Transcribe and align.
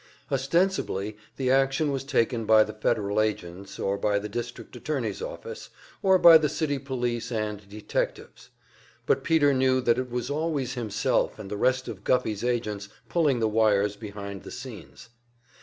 Ostensibly 0.31 1.15
the 1.37 1.51
action 1.51 1.91
was 1.91 2.03
taken 2.03 2.45
by 2.45 2.63
the 2.63 2.73
Federal 2.73 3.21
agents, 3.21 3.77
or 3.77 3.99
by 3.99 4.17
the 4.17 4.27
District 4.27 4.75
Attorney's 4.75 5.21
office, 5.21 5.69
or 6.01 6.17
by 6.17 6.39
the 6.39 6.49
city 6.49 6.79
police 6.79 7.31
and 7.31 7.69
detectives; 7.69 8.49
but 9.05 9.23
Peter 9.23 9.53
knew 9.53 9.79
that 9.79 9.99
it 9.99 10.09
was 10.09 10.31
always 10.31 10.73
himself 10.73 11.37
and 11.37 11.51
the 11.51 11.55
rest 11.55 11.87
of 11.87 12.03
Guffey's 12.03 12.43
agents, 12.43 12.89
pulling 13.09 13.39
the 13.39 13.47
wires 13.47 13.95
behind 13.95 14.41
the 14.41 14.49
scenes. 14.49 15.09